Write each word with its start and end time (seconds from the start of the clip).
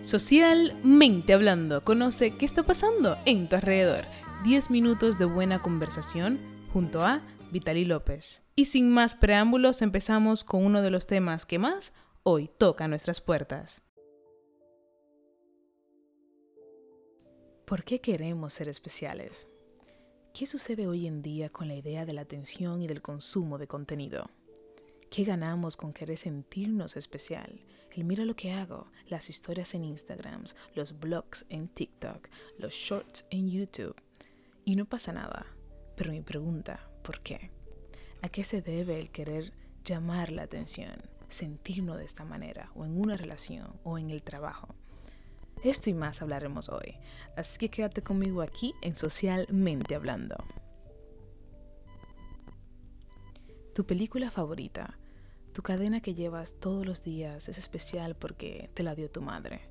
Socialmente 0.00 1.34
hablando, 1.34 1.84
conoce 1.84 2.30
qué 2.36 2.44
está 2.44 2.62
pasando 2.62 3.16
en 3.26 3.48
tu 3.48 3.56
alrededor. 3.56 4.04
10 4.44 4.70
minutos 4.70 5.18
de 5.18 5.24
buena 5.24 5.60
conversación 5.60 6.38
junto 6.72 7.04
a 7.04 7.20
Vitali 7.50 7.84
López. 7.84 8.44
Y 8.54 8.66
sin 8.66 8.92
más 8.92 9.16
preámbulos, 9.16 9.82
empezamos 9.82 10.44
con 10.44 10.64
uno 10.64 10.82
de 10.82 10.90
los 10.90 11.08
temas 11.08 11.46
que 11.46 11.58
más 11.58 11.92
hoy 12.22 12.48
toca 12.58 12.86
nuestras 12.86 13.20
puertas. 13.20 13.82
¿Por 17.64 17.82
qué 17.82 18.00
queremos 18.00 18.54
ser 18.54 18.68
especiales? 18.68 19.48
¿Qué 20.32 20.46
sucede 20.46 20.86
hoy 20.86 21.08
en 21.08 21.22
día 21.22 21.50
con 21.50 21.66
la 21.66 21.74
idea 21.74 22.06
de 22.06 22.12
la 22.12 22.20
atención 22.20 22.82
y 22.82 22.86
del 22.86 23.02
consumo 23.02 23.58
de 23.58 23.66
contenido? 23.66 24.30
¿Qué 25.10 25.24
ganamos 25.24 25.76
con 25.76 25.92
querer 25.92 26.16
sentirnos 26.16 26.96
especial? 26.96 27.60
El 27.98 28.04
mira 28.04 28.24
lo 28.24 28.36
que 28.36 28.52
hago, 28.52 28.86
las 29.08 29.28
historias 29.28 29.74
en 29.74 29.84
Instagram, 29.84 30.44
los 30.76 31.00
blogs 31.00 31.44
en 31.48 31.66
TikTok, 31.66 32.28
los 32.56 32.72
shorts 32.72 33.24
en 33.28 33.50
YouTube. 33.50 33.96
Y 34.64 34.76
no 34.76 34.84
pasa 34.84 35.12
nada. 35.12 35.46
Pero 35.96 36.12
mi 36.12 36.20
pregunta, 36.20 36.88
¿por 37.02 37.18
qué? 37.22 37.50
¿A 38.22 38.28
qué 38.28 38.44
se 38.44 38.62
debe 38.62 39.00
el 39.00 39.10
querer 39.10 39.52
llamar 39.82 40.30
la 40.30 40.42
atención, 40.42 41.02
sentirnos 41.28 41.98
de 41.98 42.04
esta 42.04 42.24
manera, 42.24 42.70
o 42.76 42.84
en 42.84 43.00
una 43.00 43.16
relación, 43.16 43.80
o 43.82 43.98
en 43.98 44.10
el 44.10 44.22
trabajo? 44.22 44.76
Esto 45.64 45.90
y 45.90 45.94
más 45.94 46.22
hablaremos 46.22 46.68
hoy, 46.68 46.98
así 47.36 47.58
que 47.58 47.68
quédate 47.68 48.00
conmigo 48.02 48.42
aquí 48.42 48.74
en 48.80 48.94
Socialmente 48.94 49.96
Hablando. 49.96 50.36
Tu 53.74 53.84
película 53.84 54.30
favorita, 54.30 54.96
tu 55.52 55.62
cadena 55.62 56.00
que 56.00 56.14
llevas 56.14 56.54
todos 56.60 56.86
los 56.86 57.02
días 57.02 57.48
es 57.48 57.58
especial 57.58 58.14
porque 58.14 58.70
te 58.74 58.82
la 58.82 58.94
dio 58.94 59.10
tu 59.10 59.20
madre. 59.20 59.62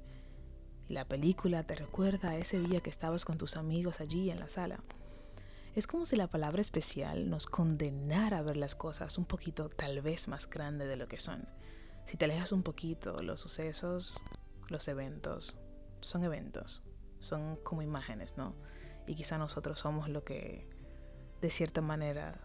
La 0.89 1.05
película 1.05 1.63
te 1.63 1.75
recuerda 1.75 2.29
a 2.29 2.37
ese 2.37 2.59
día 2.59 2.81
que 2.81 2.89
estabas 2.89 3.25
con 3.25 3.37
tus 3.37 3.57
amigos 3.57 3.99
allí 3.99 4.29
en 4.29 4.39
la 4.39 4.47
sala. 4.47 4.83
Es 5.75 5.85
como 5.85 6.05
si 6.05 6.15
la 6.15 6.27
palabra 6.27 6.61
especial 6.61 7.29
nos 7.29 7.45
condenara 7.45 8.39
a 8.39 8.41
ver 8.41 8.57
las 8.57 8.73
cosas 8.73 9.17
un 9.17 9.25
poquito 9.25 9.69
tal 9.69 10.01
vez 10.01 10.27
más 10.27 10.49
grande 10.49 10.87
de 10.87 10.95
lo 10.95 11.07
que 11.07 11.19
son. 11.19 11.47
Si 12.05 12.17
te 12.17 12.25
alejas 12.25 12.51
un 12.51 12.63
poquito, 12.63 13.21
los 13.21 13.41
sucesos, 13.41 14.19
los 14.69 14.87
eventos, 14.87 15.57
son 16.01 16.23
eventos, 16.23 16.83
son 17.19 17.57
como 17.57 17.81
imágenes, 17.81 18.37
¿no? 18.37 18.55
Y 19.05 19.15
quizá 19.15 19.37
nosotros 19.37 19.79
somos 19.79 20.09
lo 20.09 20.23
que 20.23 20.67
de 21.41 21.49
cierta 21.49 21.81
manera 21.81 22.39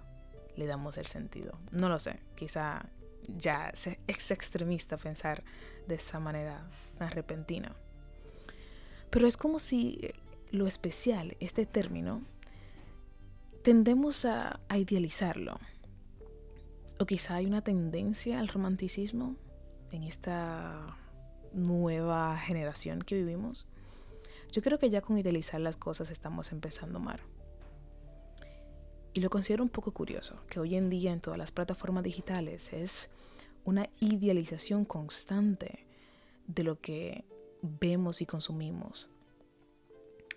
le 0.56 0.66
damos 0.66 0.98
el 0.98 1.06
sentido. 1.06 1.58
No 1.70 1.88
lo 1.88 1.98
sé, 1.98 2.20
quizá 2.34 2.90
ya 3.26 3.72
es 4.06 4.30
extremista 4.30 4.96
pensar 4.96 5.42
de 5.86 5.96
esa 5.96 6.20
manera 6.20 6.68
tan 6.98 7.10
repentina. 7.10 7.74
Pero 9.10 9.26
es 9.26 9.36
como 9.36 9.58
si 9.58 10.10
lo 10.50 10.66
especial, 10.66 11.36
este 11.40 11.66
término, 11.66 12.22
tendemos 13.62 14.24
a, 14.24 14.60
a 14.68 14.78
idealizarlo. 14.78 15.58
O 16.98 17.06
quizá 17.06 17.36
hay 17.36 17.46
una 17.46 17.62
tendencia 17.62 18.38
al 18.38 18.48
romanticismo 18.48 19.36
en 19.90 20.04
esta 20.04 20.96
nueva 21.52 22.38
generación 22.38 23.02
que 23.02 23.16
vivimos. 23.16 23.68
Yo 24.52 24.62
creo 24.62 24.78
que 24.78 24.90
ya 24.90 25.00
con 25.00 25.18
idealizar 25.18 25.60
las 25.60 25.76
cosas 25.76 26.10
estamos 26.10 26.52
empezando 26.52 27.00
mal. 27.00 27.20
Y 29.14 29.20
lo 29.20 29.28
considero 29.28 29.62
un 29.62 29.68
poco 29.68 29.92
curioso, 29.92 30.42
que 30.48 30.58
hoy 30.58 30.74
en 30.74 30.88
día 30.88 31.12
en 31.12 31.20
todas 31.20 31.38
las 31.38 31.52
plataformas 31.52 32.02
digitales 32.02 32.72
es 32.72 33.10
una 33.64 33.88
idealización 34.00 34.84
constante 34.84 35.86
de 36.46 36.64
lo 36.64 36.80
que 36.80 37.24
vemos 37.60 38.22
y 38.22 38.26
consumimos. 38.26 39.08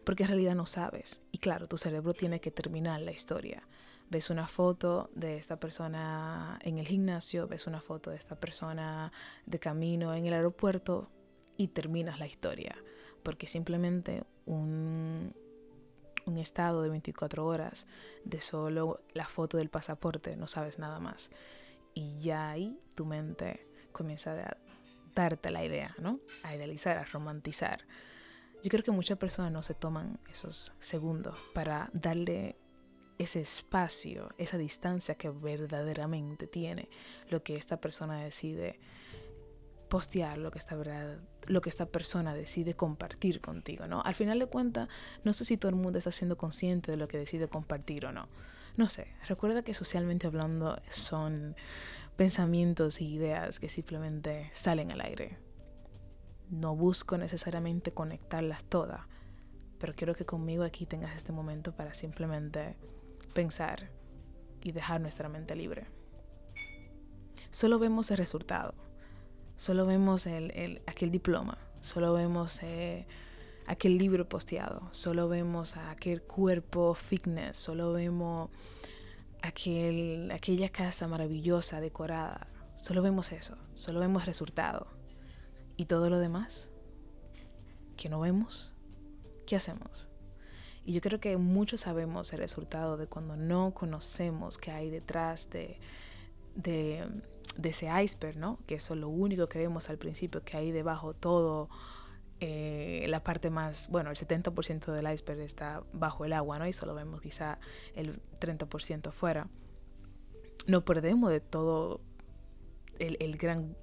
Porque 0.03 0.23
en 0.23 0.29
realidad 0.29 0.55
no 0.55 0.65
sabes. 0.65 1.21
Y 1.31 1.39
claro, 1.39 1.67
tu 1.67 1.77
cerebro 1.77 2.13
tiene 2.13 2.39
que 2.39 2.51
terminar 2.51 3.01
la 3.01 3.11
historia. 3.11 3.67
Ves 4.09 4.29
una 4.29 4.47
foto 4.47 5.09
de 5.15 5.37
esta 5.37 5.59
persona 5.59 6.59
en 6.61 6.77
el 6.77 6.87
gimnasio, 6.87 7.47
ves 7.47 7.65
una 7.65 7.81
foto 7.81 8.11
de 8.11 8.17
esta 8.17 8.35
persona 8.35 9.11
de 9.47 9.57
camino 9.57 10.13
en 10.13 10.25
el 10.25 10.33
aeropuerto 10.33 11.09
y 11.57 11.69
terminas 11.69 12.19
la 12.19 12.27
historia. 12.27 12.75
Porque 13.23 13.47
simplemente 13.47 14.23
un, 14.45 15.33
un 16.25 16.37
estado 16.37 16.81
de 16.81 16.89
24 16.89 17.45
horas 17.45 17.85
de 18.23 18.41
solo 18.41 19.01
la 19.13 19.27
foto 19.27 19.57
del 19.57 19.69
pasaporte, 19.69 20.35
no 20.35 20.47
sabes 20.47 20.79
nada 20.79 20.99
más. 20.99 21.29
Y 21.93 22.17
ya 22.17 22.49
ahí 22.49 22.79
tu 22.95 23.05
mente 23.05 23.67
comienza 23.91 24.33
a 24.33 24.57
darte 25.13 25.49
la 25.51 25.63
idea, 25.63 25.95
¿no? 25.99 26.19
A 26.43 26.55
idealizar, 26.55 26.97
a 26.97 27.05
romantizar. 27.05 27.85
Yo 28.63 28.69
creo 28.69 28.83
que 28.83 28.91
muchas 28.91 29.17
personas 29.17 29.51
no 29.51 29.63
se 29.63 29.73
toman 29.73 30.19
esos 30.29 30.73
segundos 30.79 31.37
para 31.53 31.89
darle 31.93 32.57
ese 33.17 33.39
espacio, 33.39 34.29
esa 34.37 34.57
distancia 34.57 35.15
que 35.15 35.29
verdaderamente 35.29 36.47
tiene 36.47 36.89
lo 37.29 37.43
que 37.43 37.55
esta 37.55 37.79
persona 37.79 38.23
decide 38.23 38.79
postear, 39.95 40.37
lo 40.37 40.51
que 40.51 40.59
esta, 40.59 40.75
lo 41.47 41.61
que 41.61 41.69
esta 41.69 41.85
persona 41.85 42.33
decide 42.33 42.73
compartir 42.73 43.39
contigo, 43.39 43.87
¿no? 43.87 44.01
Al 44.01 44.13
final 44.13 44.39
de 44.39 44.45
cuentas, 44.45 44.89
no 45.23 45.31
sé 45.31 45.45
si 45.45 45.55
todo 45.55 45.69
el 45.69 45.77
mundo 45.77 45.97
está 45.97 46.11
siendo 46.11 46.35
consciente 46.35 46.91
de 46.91 46.97
lo 46.97 47.07
que 47.07 47.17
decide 47.17 47.47
compartir 47.47 48.05
o 48.05 48.11
no. 48.11 48.27
No 48.75 48.89
sé, 48.89 49.07
recuerda 49.25 49.63
que 49.63 49.73
socialmente 49.73 50.27
hablando 50.27 50.77
son 50.89 51.55
pensamientos 52.17 52.99
e 52.99 53.05
ideas 53.05 53.57
que 53.57 53.69
simplemente 53.69 54.49
salen 54.51 54.91
al 54.91 54.99
aire. 54.99 55.37
No 56.49 56.75
busco 56.75 57.17
necesariamente 57.17 57.93
conectarlas 57.93 58.65
todas, 58.65 58.99
pero 59.79 59.93
quiero 59.93 60.13
que 60.13 60.25
conmigo 60.25 60.65
aquí 60.65 60.85
tengas 60.85 61.15
este 61.15 61.31
momento 61.31 61.73
para 61.73 61.93
simplemente 61.93 62.75
pensar 63.33 63.91
y 64.61 64.73
dejar 64.73 64.99
nuestra 64.99 65.29
mente 65.29 65.55
libre. 65.55 65.87
Solo 67.49 67.79
vemos 67.79 68.11
el 68.11 68.17
resultado, 68.17 68.75
solo 69.55 69.85
vemos 69.85 70.25
el, 70.25 70.81
aquel 70.85 71.11
diploma, 71.11 71.57
solo 71.81 72.13
vemos 72.13 72.59
eh, 72.63 73.05
aquel 73.67 73.97
libro 73.97 74.27
posteado, 74.27 74.87
solo 74.91 75.27
vemos 75.27 75.77
aquel 75.77 76.21
cuerpo 76.21 76.93
fitness, 76.93 77.57
solo 77.57 77.93
vemos 77.93 78.49
aquel, 79.41 80.31
aquella 80.31 80.69
casa 80.69 81.07
maravillosa, 81.07 81.79
decorada, 81.79 82.47
solo 82.75 83.01
vemos 83.01 83.31
eso, 83.31 83.57
solo 83.73 83.99
vemos 83.99 84.25
resultado. 84.25 84.87
¿Y 85.77 85.85
todo 85.85 86.09
lo 86.09 86.19
demás? 86.19 86.71
¿Que 87.97 88.07
no 88.07 88.21
vemos? 88.21 88.73
¿Qué 89.45 89.57
hacemos? 89.57 90.09
Y 90.85 90.93
yo 90.93 91.01
creo 91.01 91.19
que 91.19 91.35
muchos 91.37 91.81
sabemos 91.81 92.31
el 92.31 92.39
resultado 92.39 92.95
de 92.95 93.07
cuando 93.07 93.35
no 93.35 93.73
conocemos 93.73 94.57
qué 94.57 94.71
hay 94.71 94.89
detrás 94.89 95.49
de, 95.49 95.79
de, 96.55 97.07
ese 97.63 97.87
iceberg, 98.03 98.37
¿no? 98.37 98.59
Que 98.65 98.75
eso 98.75 98.93
es 98.93 98.99
lo 98.99 99.09
único 99.09 99.47
que 99.47 99.59
vemos 99.59 99.89
al 99.89 99.97
principio, 99.97 100.43
que 100.43 100.57
hay 100.57 100.71
debajo 100.71 101.13
todo, 101.13 101.69
eh, 102.39 103.05
la 103.07 103.23
parte 103.23 103.49
más, 103.49 103.89
bueno, 103.89 104.09
el 104.09 104.17
70% 104.17 104.91
del 104.91 105.11
iceberg 105.11 105.39
está 105.39 105.83
bajo 105.93 106.25
el 106.25 106.33
agua, 106.33 106.59
¿no? 106.59 106.67
Y 106.67 106.73
solo 106.73 106.93
vemos 106.93 107.21
quizá 107.21 107.59
el 107.95 108.19
30% 108.39 109.07
afuera. 109.07 109.47
No 110.67 110.83
perdemos 110.83 111.29
de 111.29 111.39
todo 111.39 112.01
el, 112.99 113.17
el 113.19 113.37
gran 113.37 113.75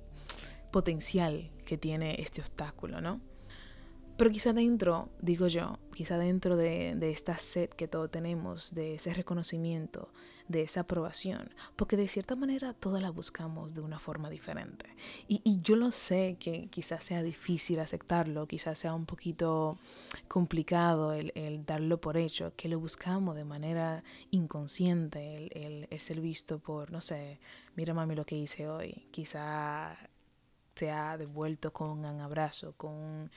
potencial 0.71 1.51
que 1.65 1.79
tiene 1.79 2.17
este 2.21 2.41
obstáculo, 2.41 3.01
¿no? 3.01 3.21
Pero 4.17 4.31
quizá 4.31 4.53
dentro, 4.53 5.09
digo 5.21 5.47
yo, 5.47 5.79
quizá 5.95 6.19
dentro 6.19 6.57
de, 6.57 6.97
esta 7.11 7.39
sed 7.39 7.71
que 7.71 7.89
todos 7.89 8.11
tenemos, 8.11 8.75
de 8.75 8.95
ese 8.95 9.13
reconocimiento, 9.15 10.13
de 10.49 10.63
esa 10.63 10.81
aprobación, 10.81 11.51
porque 11.77 11.97
de 11.97 12.09
cierta 12.09 12.37
manera 12.37 12.75
todas 12.75 13.03
la 13.03 13.11
buscamos 13.11 13.75
de 13.75 13.81
una 13.81 13.99
forma 13.99 14.29
diferente. 14.29 14.87
Y, 15.29 15.61
yo 15.63 15.77
lo 15.77 15.93
sé 15.93 16.37
que 16.39 16.67
quizás 16.69 17.05
sea 17.05 17.23
difícil 17.23 17.81
aceptarlo, 17.81 18.47
quizás 18.47 18.79
sea 18.79 18.95
un 18.95 19.07
poquito 19.07 19.79
complicado 20.29 21.13
el, 21.15 21.65
darlo 21.65 22.01
por 22.01 22.17
hecho, 22.17 22.53
que 22.57 22.69
lo 22.69 22.79
buscamos 22.79 23.35
de 23.35 23.45
manera 23.45 24.05
inconsciente, 24.31 25.51
el, 25.55 25.89
el 25.91 26.01
ser 26.01 26.21
visto 26.21 26.59
por, 26.59 26.91
no 26.91 27.01
sé, 27.01 27.41
mira 27.77 27.95
mami 27.95 28.15
lo 28.15 28.27
que 28.27 28.37
hice 28.37 28.69
hoy, 28.69 29.09
quizá 29.11 29.97
se 30.75 30.91
ha 30.91 31.17
devuelto 31.17 31.73
con 31.73 31.91
un 31.91 32.05
abrazo, 32.05 32.75
con 32.77 33.31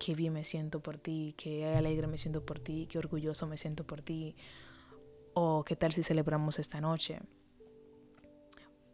qué 0.00 0.14
bien 0.14 0.32
me 0.32 0.44
siento 0.44 0.80
por 0.80 0.96
ti, 0.96 1.34
qué 1.36 1.66
alegre 1.76 2.06
me 2.06 2.16
siento 2.16 2.44
por 2.44 2.58
ti, 2.58 2.88
qué 2.90 2.98
orgulloso 2.98 3.46
me 3.46 3.58
siento 3.58 3.86
por 3.86 4.00
ti, 4.00 4.34
o 5.34 5.62
qué 5.62 5.76
tal 5.76 5.92
si 5.92 6.02
celebramos 6.02 6.58
esta 6.58 6.80
noche, 6.80 7.20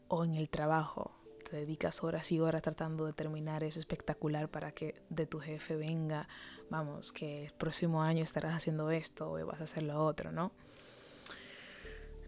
o 0.09 0.25
en 0.25 0.35
el 0.35 0.51
trabajo, 0.51 1.13
te 1.49 1.57
dedicas 1.57 2.03
horas 2.03 2.33
y 2.33 2.41
horas 2.41 2.61
tratando 2.63 3.07
de 3.07 3.13
terminar 3.13 3.63
eso 3.63 3.79
espectacular 3.79 4.51
para 4.51 4.73
que 4.73 5.01
de 5.09 5.27
tu 5.27 5.39
jefe 5.39 5.77
venga, 5.77 6.29
vamos, 6.71 7.13
que 7.13 7.45
el 7.45 7.53
próximo 7.53 8.03
año 8.03 8.25
estarás 8.25 8.53
haciendo 8.53 8.91
esto 8.91 9.31
o 9.31 9.47
vas 9.47 9.61
a 9.61 9.65
hacer 9.65 9.85
lo 9.85 10.05
otro, 10.05 10.33
¿no? 10.33 10.51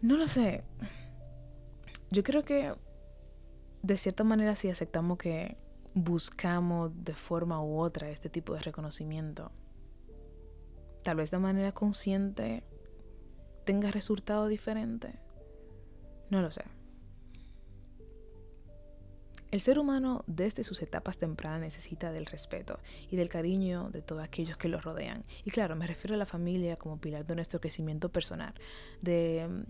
No 0.01 0.15
lo 0.15 0.27
sé. 0.27 0.63
Yo 2.11 2.23
creo 2.23 2.45
que 2.45 2.73
de 3.83 3.97
cierta 3.97 4.23
manera 4.23 4.55
si 4.55 4.69
aceptamos 4.69 5.17
que 5.17 5.57
buscamos 6.03 6.91
de 7.03 7.13
forma 7.13 7.61
u 7.61 7.79
otra 7.79 8.09
este 8.09 8.29
tipo 8.29 8.53
de 8.53 8.61
reconocimiento. 8.61 9.51
Tal 11.03 11.17
vez 11.17 11.31
de 11.31 11.39
manera 11.39 11.71
consciente 11.71 12.63
tenga 13.65 13.91
resultado 13.91 14.47
diferente. 14.47 15.13
No 16.29 16.41
lo 16.41 16.51
sé. 16.51 16.63
El 19.51 19.61
ser 19.61 19.79
humano 19.79 20.23
desde 20.27 20.63
sus 20.63 20.81
etapas 20.83 21.17
tempranas 21.17 21.61
necesita 21.61 22.11
del 22.11 22.27
respeto 22.27 22.79
y 23.09 23.15
del 23.15 23.29
cariño 23.29 23.89
de 23.89 24.03
todos 24.03 24.23
aquellos 24.23 24.57
que 24.57 24.67
lo 24.67 24.79
rodean. 24.79 25.25
Y 25.43 25.49
claro, 25.49 25.75
me 25.75 25.87
refiero 25.87 26.13
a 26.13 26.17
la 26.17 26.27
familia 26.27 26.75
como 26.75 26.99
pilar 26.99 27.25
de 27.25 27.33
nuestro 27.33 27.59
crecimiento 27.59 28.09
personal, 28.09 28.53
de, 29.01 29.65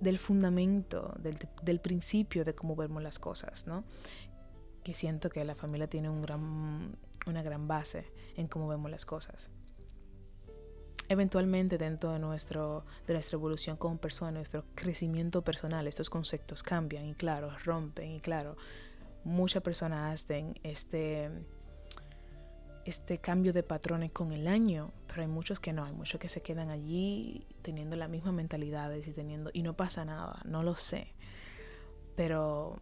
del 0.00 0.18
fundamento, 0.18 1.14
del, 1.18 1.38
del, 1.62 1.80
principio 1.80 2.44
de 2.44 2.54
cómo 2.54 2.76
vemos 2.76 3.02
las 3.02 3.18
cosas, 3.18 3.66
¿no? 3.66 3.84
Que 4.82 4.94
siento 4.94 5.30
que 5.30 5.44
la 5.44 5.54
familia 5.54 5.88
tiene 5.88 6.08
un 6.08 6.22
gran, 6.22 6.96
una 7.26 7.42
gran 7.42 7.68
base 7.68 8.10
en 8.36 8.48
cómo 8.48 8.68
vemos 8.68 8.90
las 8.90 9.04
cosas. 9.04 9.50
Eventualmente 11.08 11.76
dentro 11.76 12.12
de, 12.12 12.20
nuestro, 12.20 12.84
de 13.06 13.14
nuestra 13.14 13.36
evolución 13.36 13.76
como 13.76 13.98
persona, 13.98 14.30
nuestro 14.30 14.64
crecimiento 14.76 15.42
personal, 15.42 15.88
estos 15.88 16.08
conceptos 16.08 16.62
cambian 16.62 17.04
y 17.04 17.14
claro, 17.14 17.50
rompen 17.64 18.12
y 18.12 18.20
claro, 18.20 18.56
muchas 19.24 19.60
personas 19.62 20.14
hacen 20.14 20.54
este, 20.62 21.28
este 22.84 23.18
cambio 23.18 23.52
de 23.52 23.64
patrones 23.64 24.12
con 24.12 24.32
el 24.32 24.46
año, 24.46 24.92
pero 25.08 25.22
hay 25.22 25.28
muchos 25.28 25.60
que 25.60 25.72
no, 25.72 25.84
hay 25.84 25.92
muchos 25.92 26.20
que 26.20 26.28
se 26.28 26.42
quedan 26.42 26.70
allí 26.70 27.44
teniendo 27.62 27.96
las 27.96 28.08
mismas 28.08 28.32
mentalidades 28.32 29.06
y 29.08 29.12
teniendo, 29.12 29.50
y 29.52 29.62
no 29.62 29.74
pasa 29.76 30.04
nada, 30.04 30.40
no 30.44 30.62
lo 30.62 30.76
sé, 30.76 31.12
pero 32.14 32.80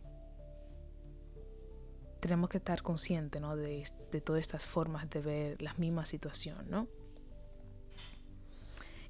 tenemos 2.28 2.50
que 2.50 2.58
estar 2.58 2.82
conscientes 2.82 3.40
¿no? 3.40 3.56
de, 3.56 3.84
de 4.12 4.20
todas 4.20 4.40
estas 4.40 4.66
formas 4.66 5.08
de 5.10 5.20
ver 5.20 5.62
la 5.62 5.74
misma 5.74 6.04
situación, 6.04 6.70
¿no? 6.70 6.88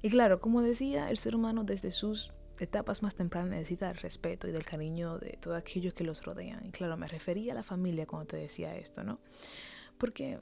Y 0.01 0.09
claro, 0.09 0.39
como 0.39 0.61
decía, 0.61 1.09
el 1.09 1.17
ser 1.17 1.35
humano 1.35 1.63
desde 1.63 1.91
sus 1.91 2.31
etapas 2.57 3.03
más 3.03 3.15
tempranas 3.15 3.51
necesita 3.51 3.89
el 3.89 3.97
respeto 3.97 4.47
y 4.47 4.51
del 4.51 4.65
cariño 4.65 5.17
de 5.17 5.37
todos 5.41 5.57
aquellos 5.57 5.93
que 5.93 6.03
los 6.03 6.23
rodean. 6.23 6.65
Y 6.65 6.71
claro, 6.71 6.97
me 6.97 7.07
refería 7.07 7.53
a 7.53 7.55
la 7.55 7.63
familia 7.63 8.05
cuando 8.05 8.27
te 8.27 8.37
decía 8.37 8.75
esto, 8.75 9.03
¿no? 9.03 9.19
Porque 9.97 10.39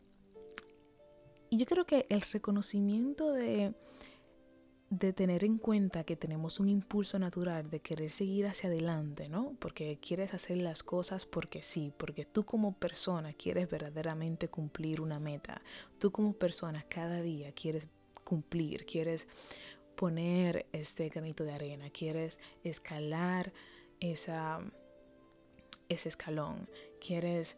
yo 1.52 1.66
creo 1.66 1.86
que 1.86 2.06
el 2.10 2.22
reconocimiento 2.22 3.32
de, 3.32 3.74
de 4.90 5.12
tener 5.12 5.44
en 5.44 5.58
cuenta 5.58 6.06
que 6.06 6.16
tenemos 6.16 6.60
un 6.60 6.70
impulso 6.70 7.20
natural 7.20 7.70
de 7.70 7.82
querer 7.82 8.10
seguir 8.10 8.48
hacia 8.48 8.70
adelante, 8.70 9.28
¿no? 9.28 9.56
Porque 9.60 9.98
quieres 10.00 10.34
hacer 10.34 10.62
las 10.62 10.82
cosas 10.82 11.26
porque 11.26 11.62
sí, 11.62 11.92
porque 11.98 12.24
tú 12.26 12.46
como 12.46 12.74
persona 12.74 13.34
quieres 13.34 13.70
verdaderamente 13.70 14.48
cumplir 14.48 15.02
una 15.02 15.20
meta. 15.20 15.62
Tú 16.00 16.12
como 16.12 16.34
persona 16.34 16.86
cada 16.88 17.22
día 17.22 17.52
quieres 17.52 17.90
cumplir, 18.24 18.86
quieres 18.86 19.28
poner 19.96 20.68
este 20.72 21.10
granito 21.10 21.44
de 21.44 21.54
arena, 21.54 21.90
quieres 21.90 22.40
escalar 22.64 23.52
esa, 24.00 24.62
ese 25.90 26.08
escalón, 26.08 26.70
quieres, 27.06 27.58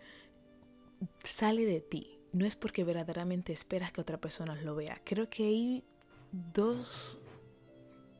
sale 1.23 1.65
de 1.65 1.81
ti. 1.81 2.15
No 2.31 2.45
es 2.45 2.55
porque 2.55 2.83
verdaderamente 2.83 3.53
esperas 3.53 3.91
que 3.91 4.01
otra 4.01 4.19
persona 4.19 4.55
lo 4.55 4.75
vea. 4.75 5.01
Creo 5.03 5.29
que 5.29 5.43
hay 5.45 5.83
dos, 6.31 7.19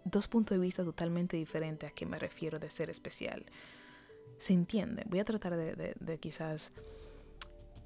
dos 0.06 0.28
puntos 0.28 0.58
de 0.58 0.62
vista 0.62 0.84
totalmente 0.84 1.38
diferentes 1.38 1.90
a 1.90 1.94
qué 1.94 2.06
me 2.06 2.20
refiero 2.20 2.60
de 2.60 2.70
ser 2.70 2.90
especial. 2.90 3.46
Se 4.38 4.54
entiende. 4.54 5.04
Voy 5.08 5.20
a 5.20 5.26
tratar 5.26 5.56
de, 5.56 5.96
de, 6.00 6.18
quizás 6.20 6.72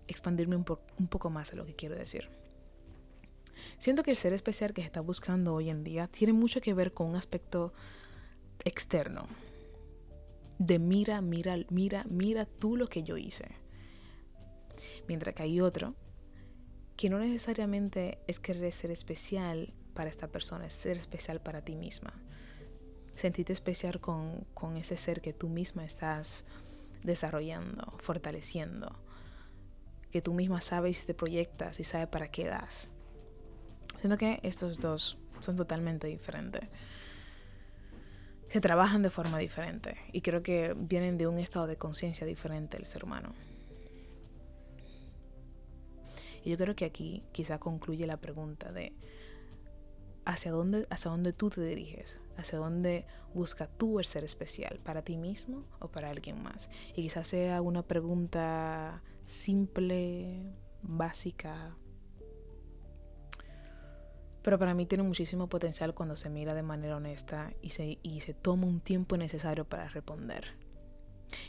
expandirme 0.07 0.55
un, 0.55 0.65
un 0.99 1.07
poco 1.07 1.29
más 1.29 1.53
a 1.53 1.55
lo 1.55 1.65
que 1.65 1.75
quiero 1.75 1.95
decir. 1.95 2.29
Siento 3.77 4.03
que 4.03 4.11
el 4.11 4.17
ser 4.17 4.33
especial 4.33 4.73
que 4.73 4.81
se 4.81 4.87
está 4.87 5.01
buscando 5.01 5.53
hoy 5.53 5.69
en 5.69 5.83
día 5.83 6.07
tiene 6.07 6.33
mucho 6.33 6.61
que 6.61 6.73
ver 6.73 6.93
con 6.93 7.07
un 7.07 7.15
aspecto 7.15 7.73
externo. 8.63 9.27
De 10.59 10.79
mira, 10.79 11.21
mira, 11.21 11.57
mira, 11.69 12.05
mira 12.09 12.45
tú 12.45 12.77
lo 12.77 12.87
que 12.87 13.03
yo 13.03 13.17
hice. 13.17 13.55
Mientras 15.07 15.35
que 15.35 15.43
hay 15.43 15.59
otro 15.59 15.95
que 16.95 17.09
no 17.09 17.19
necesariamente 17.19 18.19
es 18.27 18.39
querer 18.39 18.71
ser 18.71 18.91
especial 18.91 19.73
para 19.93 20.09
esta 20.09 20.27
persona, 20.27 20.65
es 20.65 20.73
ser 20.73 20.97
especial 20.97 21.39
para 21.41 21.61
ti 21.61 21.75
misma. 21.75 22.13
Sentirte 23.15 23.53
especial 23.53 23.99
con, 23.99 24.45
con 24.53 24.77
ese 24.77 24.97
ser 24.97 25.21
que 25.21 25.33
tú 25.33 25.49
misma 25.49 25.85
estás 25.85 26.45
desarrollando, 27.03 27.93
fortaleciendo. 27.99 28.95
Que 30.11 30.21
tú 30.21 30.33
misma 30.33 30.61
sabes 30.61 31.03
y 31.03 31.05
te 31.05 31.13
proyectas 31.13 31.79
y 31.79 31.83
sabes 31.83 32.07
para 32.07 32.29
qué 32.29 32.45
das. 32.45 32.89
Siento 33.99 34.17
que 34.17 34.39
estos 34.43 34.79
dos 34.79 35.17
son 35.39 35.55
totalmente 35.55 36.07
diferentes. 36.07 36.63
Se 38.49 38.61
trabajan 38.61 39.01
de 39.01 39.09
forma 39.09 39.37
diferente 39.39 39.97
y 40.11 40.21
creo 40.21 40.43
que 40.43 40.75
vienen 40.77 41.17
de 41.17 41.27
un 41.27 41.39
estado 41.39 41.67
de 41.67 41.77
conciencia 41.77 42.27
diferente 42.27 42.77
el 42.77 42.85
ser 42.85 43.03
humano. 43.03 43.33
Y 46.43 46.51
yo 46.51 46.57
creo 46.57 46.75
que 46.75 46.85
aquí 46.85 47.23
quizá 47.31 47.57
concluye 47.57 48.05
la 48.05 48.17
pregunta 48.17 48.71
de 48.71 48.93
hacia 50.25 50.51
dónde, 50.51 50.87
hacia 50.89 51.11
dónde 51.11 51.33
tú 51.33 51.49
te 51.49 51.61
diriges, 51.61 52.19
hacia 52.37 52.59
dónde 52.59 53.05
busca 53.33 53.67
tú 53.67 53.99
el 53.99 54.05
ser 54.05 54.23
especial, 54.23 54.79
para 54.83 55.03
ti 55.03 55.17
mismo 55.17 55.65
o 55.79 55.89
para 55.89 56.09
alguien 56.09 56.41
más. 56.41 56.69
Y 56.95 57.03
quizás 57.03 57.27
sea 57.27 57.61
una 57.61 57.83
pregunta 57.83 59.01
simple, 59.25 60.53
básica, 60.81 61.75
pero 64.43 64.59
para 64.59 64.73
mí 64.73 64.85
tiene 64.85 65.05
muchísimo 65.05 65.47
potencial 65.47 65.93
cuando 65.95 66.17
se 66.17 66.29
mira 66.29 66.53
de 66.53 66.63
manera 66.63 66.97
honesta 66.97 67.53
y 67.61 67.69
se, 67.69 67.97
y 68.03 68.19
se 68.19 68.33
toma 68.33 68.67
un 68.67 68.81
tiempo 68.81 69.15
necesario 69.15 69.63
para 69.63 69.87
responder. 69.87 70.57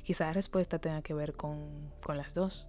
Quizás 0.04 0.28
la 0.28 0.32
respuesta 0.32 0.78
tenga 0.78 1.02
que 1.02 1.12
ver 1.12 1.34
con, 1.34 1.92
con 2.00 2.16
las 2.16 2.34
dos. 2.34 2.68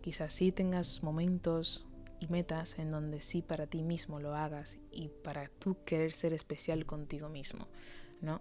Quizás 0.00 0.32
sí 0.32 0.52
tengas 0.52 1.02
momentos 1.02 1.86
y 2.22 2.28
metas 2.28 2.78
en 2.78 2.90
donde 2.92 3.20
sí 3.20 3.42
para 3.42 3.66
ti 3.66 3.82
mismo 3.82 4.20
lo 4.20 4.36
hagas 4.36 4.78
y 4.92 5.08
para 5.08 5.48
tú 5.48 5.76
querer 5.84 6.12
ser 6.12 6.32
especial 6.32 6.86
contigo 6.86 7.28
mismo, 7.28 7.66
¿no? 8.20 8.40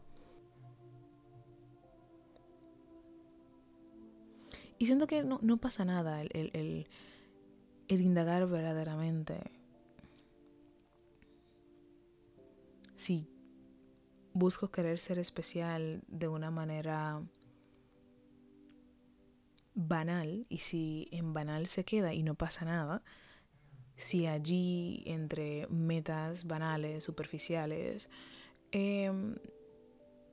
Y 4.78 4.86
siento 4.86 5.08
que 5.08 5.24
no, 5.24 5.40
no 5.42 5.58
pasa 5.58 5.84
nada 5.84 6.22
el, 6.22 6.30
el, 6.34 6.88
el 7.88 8.02
indagar 8.02 8.48
verdaderamente 8.48 9.52
si 12.96 13.28
busco 14.34 14.72
querer 14.72 15.00
ser 15.00 15.18
especial 15.18 16.04
de 16.08 16.28
una 16.28 16.52
manera 16.52 17.22
banal 19.74 20.46
y 20.50 20.60
si 20.60 21.08
en 21.12 21.34
banal 21.34 21.66
se 21.68 21.84
queda 21.84 22.14
y 22.14 22.22
no 22.22 22.36
pasa 22.36 22.66
nada, 22.66 23.04
si 24.02 24.26
allí 24.26 25.04
entre 25.06 25.68
metas 25.68 26.46
banales, 26.46 27.04
superficiales, 27.04 28.10
em, 28.72 29.36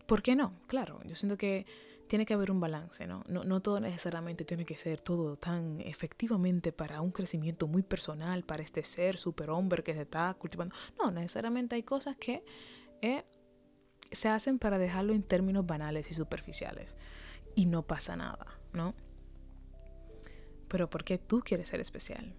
¿por 0.06 0.22
qué 0.22 0.34
no? 0.34 0.54
Claro, 0.66 1.00
yo 1.04 1.14
siento 1.14 1.36
que 1.36 1.66
tiene 2.08 2.24
que 2.24 2.32
haber 2.32 2.50
un 2.50 2.60
balance, 2.60 3.06
¿no? 3.06 3.24
¿no? 3.28 3.44
No 3.44 3.60
todo 3.60 3.78
necesariamente 3.78 4.46
tiene 4.46 4.64
que 4.64 4.76
ser 4.78 5.02
todo 5.02 5.36
tan 5.36 5.82
efectivamente 5.82 6.72
para 6.72 7.02
un 7.02 7.12
crecimiento 7.12 7.68
muy 7.68 7.82
personal, 7.82 8.42
para 8.42 8.62
este 8.62 8.82
ser 8.82 9.18
superhombre 9.18 9.82
que 9.82 9.92
se 9.92 10.02
está 10.02 10.32
cultivando. 10.34 10.74
No, 10.98 11.10
necesariamente 11.10 11.76
hay 11.76 11.82
cosas 11.82 12.16
que 12.16 12.42
eh, 13.02 13.24
se 14.10 14.28
hacen 14.28 14.58
para 14.58 14.78
dejarlo 14.78 15.12
en 15.12 15.22
términos 15.22 15.66
banales 15.66 16.10
y 16.10 16.14
superficiales. 16.14 16.96
Y 17.54 17.66
no 17.66 17.86
pasa 17.86 18.16
nada, 18.16 18.46
¿no? 18.72 18.94
Pero 20.68 20.88
¿por 20.88 21.04
qué 21.04 21.18
tú 21.18 21.42
quieres 21.44 21.68
ser 21.68 21.80
especial? 21.80 22.34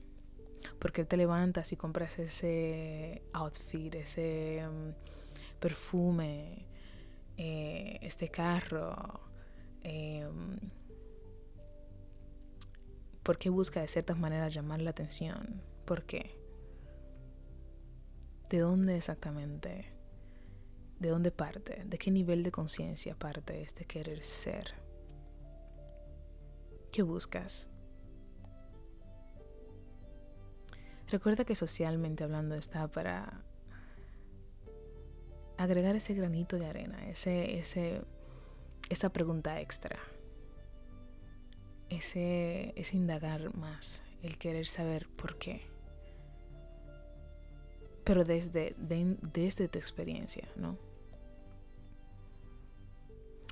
¿Por 0.80 0.92
qué 0.92 1.06
te 1.06 1.18
levantas 1.18 1.72
y 1.72 1.76
compras 1.76 2.20
ese 2.20 3.24
outfit, 3.34 3.96
ese 3.96 4.68
mm, 4.68 5.60
perfume, 5.60 6.66
eh, 7.38 8.00
este 8.02 8.30
carro? 8.30 9.22
Em, 9.84 10.58
¿Por 13.24 13.38
qué 13.38 13.50
busca 13.50 13.82
de 13.82 13.88
ciertas 13.88 14.18
maneras 14.18 14.54
llamar 14.54 14.82
la 14.82 14.90
atención? 14.90 15.62
¿Por 15.86 16.04
qué? 16.04 16.36
¿De 18.50 18.60
dónde 18.60 18.98
exactamente? 18.98 19.94
¿De 21.00 21.10
dónde 21.10 21.32
parte? 21.32 21.84
¿De 21.86 21.98
qué 21.98 22.10
nivel 22.12 22.44
de 22.44 22.52
conciencia 22.52 23.16
parte 23.16 23.62
este 23.62 23.86
querer 23.86 24.24
ser? 24.24 24.74
¿Qué 26.92 27.04
buscas? 27.04 27.70
Recuerda 31.10 31.44
que 31.44 31.56
socialmente 31.56 32.24
hablando 32.24 32.56
está 32.56 32.88
para 32.88 33.44
agregar 35.58 35.96
ese 35.96 36.14
granito 36.14 36.58
de 36.58 36.68
arena, 36.68 37.10
ese, 37.10 37.60
ese 37.60 38.02
esa 38.90 39.10
pregunta 39.10 39.60
extra. 39.60 40.00
ese, 41.90 42.74
ese 42.76 42.98
indagar 42.98 43.56
más, 43.56 44.04
el 44.22 44.38
querer 44.38 44.68
saber 44.68 45.08
por 45.10 45.38
qué. 45.38 45.62
Pero 48.04 48.24
desde, 48.24 48.76
desde 48.78 49.68
tu 49.68 49.78
experiencia, 49.78 50.48
¿no? 50.56 50.78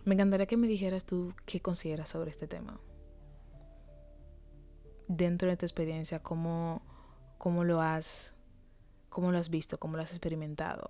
Me 0.05 0.13
encantaría 0.15 0.45
que 0.45 0.57
me 0.57 0.67
dijeras 0.67 1.05
tú 1.05 1.33
qué 1.45 1.59
consideras 1.59 2.09
sobre 2.09 2.31
este 2.31 2.47
tema. 2.47 2.79
Dentro 5.07 5.49
de 5.49 5.57
tu 5.57 5.65
experiencia, 5.65 6.19
cómo, 6.19 6.81
cómo 7.37 7.63
lo 7.63 7.81
has, 7.81 8.33
cómo 9.09 9.31
lo 9.31 9.37
has 9.37 9.49
visto, 9.49 9.77
cómo 9.77 9.97
lo 9.97 10.03
has 10.03 10.11
experimentado. 10.11 10.89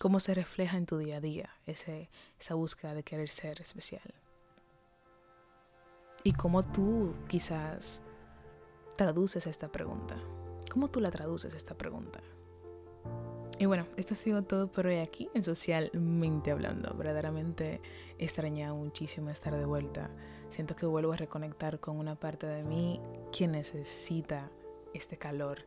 Cómo 0.00 0.18
se 0.18 0.34
refleja 0.34 0.76
en 0.76 0.86
tu 0.86 0.98
día 0.98 1.18
a 1.18 1.20
día 1.20 1.50
ese, 1.64 2.10
esa 2.40 2.54
búsqueda 2.54 2.92
de 2.94 3.04
querer 3.04 3.28
ser 3.28 3.60
especial. 3.60 4.14
Y 6.24 6.32
cómo 6.32 6.64
tú 6.64 7.14
quizás 7.28 8.00
traduces 8.96 9.46
esta 9.46 9.70
pregunta. 9.70 10.16
¿Cómo 10.70 10.88
tú 10.88 11.00
la 11.00 11.10
traduces 11.10 11.54
esta 11.54 11.76
pregunta? 11.76 12.20
Y 13.58 13.66
bueno, 13.66 13.86
esto 13.96 14.14
ha 14.14 14.16
sido 14.16 14.42
todo 14.42 14.66
por 14.72 14.86
hoy 14.86 14.98
aquí 14.98 15.28
en 15.34 15.44
Socialmente 15.44 16.50
Hablando. 16.50 16.94
Verdaderamente 16.94 17.80
extrañado 18.18 18.74
muchísimo 18.74 19.30
estar 19.30 19.56
de 19.56 19.64
vuelta. 19.64 20.10
Siento 20.48 20.74
que 20.74 20.86
vuelvo 20.86 21.12
a 21.12 21.16
reconectar 21.16 21.78
con 21.78 21.98
una 21.98 22.16
parte 22.16 22.46
de 22.46 22.64
mí 22.64 23.00
que 23.30 23.46
necesita 23.46 24.50
este 24.94 25.16
calor 25.16 25.58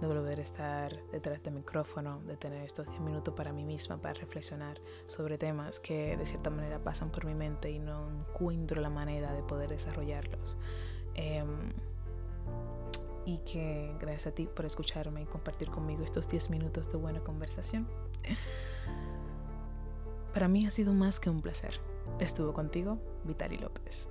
de 0.00 0.06
volver 0.06 0.40
a 0.40 0.42
estar 0.42 1.02
detrás 1.10 1.42
del 1.42 1.54
micrófono, 1.54 2.20
de 2.26 2.36
tener 2.36 2.62
estos 2.64 2.88
10 2.88 3.00
minutos 3.00 3.34
para 3.34 3.52
mí 3.52 3.64
misma, 3.64 3.96
para 3.96 4.14
reflexionar 4.14 4.80
sobre 5.06 5.38
temas 5.38 5.80
que 5.80 6.16
de 6.16 6.26
cierta 6.26 6.50
manera 6.50 6.78
pasan 6.78 7.10
por 7.10 7.24
mi 7.24 7.34
mente 7.34 7.70
y 7.70 7.78
no 7.78 8.08
encuentro 8.10 8.80
la 8.80 8.90
manera 8.90 9.32
de 9.32 9.42
poder 9.42 9.70
desarrollarlos. 9.70 10.56
Em, 11.14 11.70
y 13.26 13.38
que 13.38 13.94
gracias 14.00 14.26
a 14.26 14.34
ti 14.34 14.46
por 14.46 14.66
escucharme 14.66 15.22
y 15.22 15.26
compartir 15.26 15.70
conmigo 15.70 16.04
estos 16.04 16.28
10 16.28 16.50
minutos 16.50 16.90
de 16.90 16.98
buena 16.98 17.20
conversación. 17.20 17.88
Para 20.34 20.48
mí 20.48 20.66
ha 20.66 20.70
sido 20.70 20.92
más 20.92 21.20
que 21.20 21.30
un 21.30 21.40
placer. 21.40 21.80
Estuvo 22.18 22.52
contigo 22.52 22.98
Vitali 23.24 23.56
López. 23.56 24.10